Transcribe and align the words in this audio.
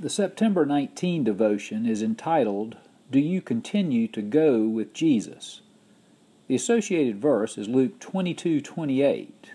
The 0.00 0.08
September 0.08 0.64
19 0.64 1.24
devotion 1.24 1.84
is 1.84 2.02
entitled, 2.02 2.78
Do 3.10 3.20
You 3.20 3.42
Continue 3.42 4.08
to 4.08 4.22
Go 4.22 4.66
with 4.66 4.94
Jesus? 4.94 5.60
The 6.48 6.54
associated 6.54 7.20
verse 7.20 7.58
is 7.58 7.68
Luke 7.68 8.00
22:28. 8.00 9.50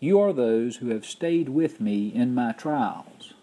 You 0.00 0.18
are 0.18 0.32
those 0.32 0.76
who 0.76 0.88
have 0.88 1.04
stayed 1.04 1.50
with 1.50 1.82
me 1.82 2.08
in 2.08 2.34
my 2.34 2.52
trials. 2.52 3.34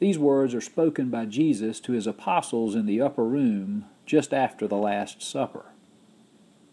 These 0.00 0.18
words 0.18 0.52
are 0.52 0.60
spoken 0.60 1.10
by 1.10 1.26
Jesus 1.26 1.78
to 1.82 1.92
his 1.92 2.08
apostles 2.08 2.74
in 2.74 2.86
the 2.86 3.00
upper 3.00 3.24
room 3.24 3.84
just 4.04 4.34
after 4.34 4.66
the 4.66 4.74
Last 4.74 5.22
Supper. 5.22 5.66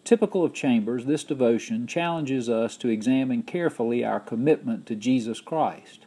Typical 0.02 0.42
of 0.42 0.52
Chambers, 0.52 1.04
this 1.04 1.22
devotion 1.22 1.86
challenges 1.86 2.48
us 2.48 2.76
to 2.78 2.88
examine 2.88 3.44
carefully 3.44 4.04
our 4.04 4.18
commitment 4.18 4.84
to 4.86 4.96
Jesus 4.96 5.40
Christ. 5.40 6.06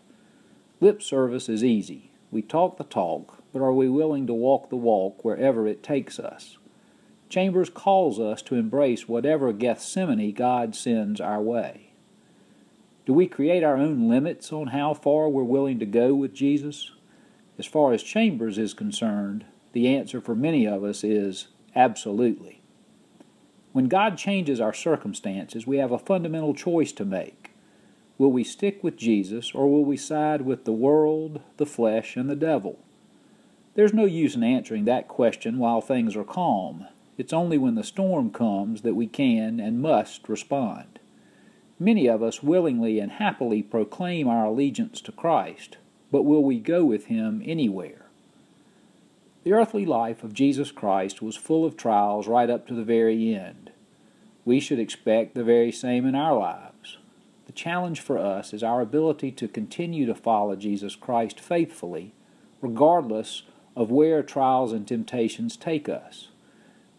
Lip 0.81 1.01
service 1.01 1.47
is 1.47 1.63
easy. 1.63 2.09
We 2.33 2.41
talk 2.41 2.77
the 2.77 2.83
talk, 2.83 3.43
but 3.53 3.61
are 3.61 3.71
we 3.71 3.87
willing 3.87 4.25
to 4.25 4.33
walk 4.33 4.71
the 4.71 4.75
walk 4.75 5.23
wherever 5.23 5.67
it 5.67 5.83
takes 5.83 6.17
us? 6.17 6.57
Chambers 7.29 7.69
calls 7.69 8.19
us 8.19 8.41
to 8.41 8.55
embrace 8.55 9.07
whatever 9.07 9.53
Gethsemane 9.53 10.33
God 10.33 10.75
sends 10.75 11.21
our 11.21 11.39
way. 11.39 11.91
Do 13.05 13.13
we 13.13 13.27
create 13.27 13.63
our 13.63 13.77
own 13.77 14.09
limits 14.09 14.51
on 14.51 14.69
how 14.69 14.95
far 14.95 15.29
we're 15.29 15.43
willing 15.43 15.77
to 15.77 15.85
go 15.85 16.15
with 16.15 16.33
Jesus? 16.33 16.89
As 17.59 17.67
far 17.67 17.93
as 17.93 18.01
Chambers 18.01 18.57
is 18.57 18.73
concerned, 18.73 19.45
the 19.73 19.95
answer 19.95 20.19
for 20.19 20.33
many 20.33 20.65
of 20.65 20.83
us 20.83 21.03
is 21.03 21.49
absolutely. 21.75 22.63
When 23.73 23.87
God 23.87 24.17
changes 24.17 24.59
our 24.59 24.73
circumstances, 24.73 25.67
we 25.67 25.77
have 25.77 25.91
a 25.91 25.99
fundamental 25.99 26.55
choice 26.55 26.93
to 26.93 27.05
make. 27.05 27.42
Will 28.17 28.31
we 28.31 28.43
stick 28.43 28.83
with 28.83 28.95
Jesus 28.95 29.51
or 29.53 29.71
will 29.71 29.83
we 29.83 29.97
side 29.97 30.41
with 30.41 30.65
the 30.65 30.71
world, 30.71 31.41
the 31.57 31.65
flesh, 31.65 32.15
and 32.15 32.29
the 32.29 32.35
devil? 32.35 32.77
There's 33.75 33.93
no 33.93 34.05
use 34.05 34.35
in 34.35 34.43
answering 34.43 34.85
that 34.85 35.07
question 35.07 35.57
while 35.57 35.81
things 35.81 36.15
are 36.15 36.23
calm. 36.23 36.87
It's 37.17 37.33
only 37.33 37.57
when 37.57 37.75
the 37.75 37.83
storm 37.83 38.29
comes 38.31 38.83
that 38.83 38.95
we 38.95 39.07
can 39.07 39.59
and 39.59 39.81
must 39.81 40.29
respond. 40.29 40.99
Many 41.79 42.07
of 42.07 42.21
us 42.21 42.43
willingly 42.43 42.99
and 42.99 43.13
happily 43.13 43.63
proclaim 43.63 44.27
our 44.27 44.45
allegiance 44.45 45.01
to 45.01 45.11
Christ, 45.11 45.77
but 46.11 46.21
will 46.21 46.43
we 46.43 46.59
go 46.59 46.85
with 46.85 47.05
Him 47.05 47.41
anywhere? 47.45 48.05
The 49.43 49.53
earthly 49.53 49.85
life 49.85 50.23
of 50.23 50.33
Jesus 50.33 50.71
Christ 50.71 51.21
was 51.21 51.35
full 51.35 51.65
of 51.65 51.75
trials 51.75 52.27
right 52.27 52.49
up 52.49 52.67
to 52.67 52.73
the 52.73 52.83
very 52.83 53.35
end. 53.35 53.71
We 54.45 54.59
should 54.59 54.79
expect 54.79 55.33
the 55.33 55.43
very 55.43 55.71
same 55.71 56.05
in 56.05 56.15
our 56.15 56.37
lives. 56.37 56.97
The 57.53 57.59
challenge 57.59 57.99
for 58.01 58.17
us 58.17 58.51
is 58.51 58.63
our 58.63 58.81
ability 58.81 59.29
to 59.33 59.47
continue 59.47 60.07
to 60.07 60.15
follow 60.15 60.55
Jesus 60.55 60.95
Christ 60.95 61.39
faithfully, 61.39 62.11
regardless 62.61 63.43
of 63.75 63.91
where 63.91 64.23
trials 64.23 64.73
and 64.73 64.87
temptations 64.87 65.55
take 65.55 65.87
us. 65.87 66.29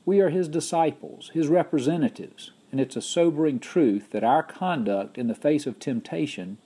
We 0.06 0.20
are 0.20 0.28
His 0.28 0.46
disciples, 0.46 1.32
His 1.34 1.48
representatives, 1.48 2.52
and 2.70 2.80
it's 2.80 2.94
a 2.94 3.02
sobering 3.02 3.58
truth 3.58 4.10
that 4.12 4.22
our 4.22 4.44
conduct 4.44 5.18
in 5.18 5.26
the 5.26 5.34
face 5.34 5.66
of 5.66 5.80
temptation 5.80 6.58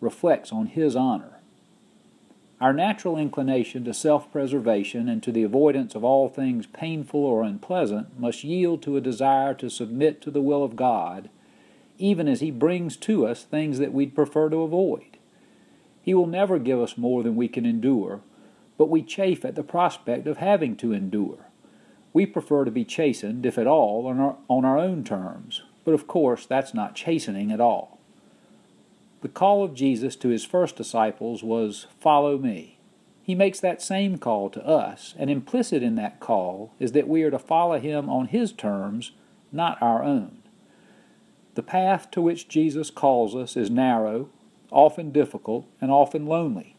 reflects 0.00 0.50
on 0.50 0.68
His 0.68 0.96
honor. 0.96 1.40
Our 2.62 2.72
natural 2.72 3.18
inclination 3.18 3.84
to 3.84 3.92
self 3.92 4.32
preservation 4.32 5.06
and 5.06 5.22
to 5.22 5.30
the 5.30 5.42
avoidance 5.42 5.94
of 5.94 6.02
all 6.02 6.30
things 6.30 6.66
painful 6.66 7.20
or 7.20 7.42
unpleasant 7.42 8.18
must 8.18 8.42
yield 8.42 8.80
to 8.84 8.96
a 8.96 9.02
desire 9.02 9.52
to 9.52 9.68
submit 9.68 10.22
to 10.22 10.30
the 10.30 10.40
will 10.40 10.64
of 10.64 10.76
God 10.76 11.28
even 11.98 12.28
as 12.28 12.40
He 12.40 12.50
brings 12.50 12.96
to 12.98 13.26
us 13.26 13.44
things 13.44 13.78
that 13.78 13.92
we'd 13.92 14.14
prefer 14.14 14.48
to 14.50 14.58
avoid. 14.58 15.18
He 16.02 16.14
will 16.14 16.26
never 16.26 16.58
give 16.58 16.80
us 16.80 16.98
more 16.98 17.22
than 17.22 17.36
we 17.36 17.48
can 17.48 17.64
endure, 17.64 18.20
but 18.76 18.90
we 18.90 19.02
chafe 19.02 19.44
at 19.44 19.54
the 19.54 19.62
prospect 19.62 20.26
of 20.26 20.38
having 20.38 20.76
to 20.76 20.92
endure. 20.92 21.46
We 22.12 22.26
prefer 22.26 22.64
to 22.64 22.70
be 22.70 22.84
chastened, 22.84 23.46
if 23.46 23.58
at 23.58 23.66
all, 23.66 24.06
on 24.06 24.20
our, 24.20 24.36
on 24.48 24.64
our 24.64 24.78
own 24.78 25.02
terms, 25.02 25.62
but 25.84 25.94
of 25.94 26.06
course 26.06 26.46
that's 26.46 26.74
not 26.74 26.94
chastening 26.94 27.50
at 27.50 27.60
all. 27.60 27.98
The 29.22 29.28
call 29.28 29.64
of 29.64 29.74
Jesus 29.74 30.16
to 30.16 30.28
his 30.28 30.44
first 30.44 30.76
disciples 30.76 31.42
was, 31.42 31.86
Follow 31.98 32.36
me. 32.36 32.78
He 33.22 33.34
makes 33.34 33.58
that 33.60 33.80
same 33.80 34.18
call 34.18 34.50
to 34.50 34.64
us, 34.66 35.14
and 35.18 35.30
implicit 35.30 35.82
in 35.82 35.94
that 35.94 36.20
call 36.20 36.74
is 36.78 36.92
that 36.92 37.08
we 37.08 37.22
are 37.22 37.30
to 37.30 37.38
follow 37.38 37.80
him 37.80 38.10
on 38.10 38.26
his 38.26 38.52
terms, 38.52 39.12
not 39.50 39.80
our 39.80 40.02
own. 40.02 40.42
The 41.54 41.62
path 41.62 42.10
to 42.12 42.20
which 42.20 42.48
Jesus 42.48 42.90
calls 42.90 43.36
us 43.36 43.56
is 43.56 43.70
narrow, 43.70 44.28
often 44.70 45.10
difficult, 45.12 45.66
and 45.80 45.90
often 45.90 46.26
lonely. 46.26 46.76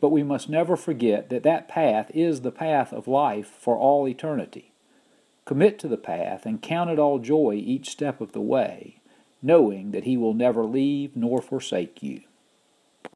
But 0.00 0.10
we 0.10 0.22
must 0.22 0.48
never 0.48 0.76
forget 0.76 1.28
that 1.30 1.42
that 1.42 1.68
path 1.68 2.10
is 2.14 2.40
the 2.40 2.52
path 2.52 2.92
of 2.92 3.08
life 3.08 3.48
for 3.48 3.76
all 3.76 4.08
eternity. 4.08 4.72
Commit 5.44 5.78
to 5.80 5.88
the 5.88 5.96
path 5.96 6.46
and 6.46 6.62
count 6.62 6.90
it 6.90 6.98
all 6.98 7.18
joy 7.18 7.54
each 7.54 7.90
step 7.90 8.20
of 8.20 8.32
the 8.32 8.40
way, 8.40 9.00
knowing 9.42 9.90
that 9.90 10.04
He 10.04 10.16
will 10.16 10.34
never 10.34 10.64
leave 10.64 11.16
nor 11.16 11.42
forsake 11.42 12.02
you. 12.02 12.22